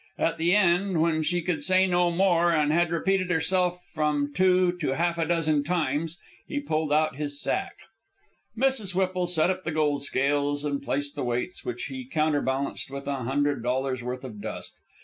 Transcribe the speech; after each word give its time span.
At 0.17 0.39
the 0.39 0.55
end, 0.55 0.99
when 0.99 1.21
she 1.21 1.43
could 1.43 1.63
say 1.63 1.85
no 1.85 2.09
more 2.09 2.51
and 2.51 2.71
had 2.73 2.89
repeated 2.89 3.29
herself 3.29 3.85
from 3.93 4.33
two 4.33 4.71
to 4.79 4.95
half 4.95 5.19
a 5.19 5.27
dozen 5.27 5.63
times, 5.63 6.17
he 6.47 6.59
pulled 6.59 6.91
out 6.91 7.17
his 7.17 7.39
sack. 7.39 7.73
Mrs. 8.57 8.95
Whipple 8.95 9.27
set 9.27 9.51
up 9.51 9.63
the 9.63 9.69
gold 9.71 10.01
scales 10.01 10.65
and 10.65 10.81
placed 10.81 11.13
the 11.13 11.23
weights, 11.23 11.63
which 11.63 11.83
he 11.83 12.03
counterbalanced 12.09 12.89
with 12.89 13.05
a 13.05 13.17
hundred 13.17 13.61
dollars' 13.61 14.01
worth 14.01 14.23
of 14.23 14.41
dust. 14.41 14.73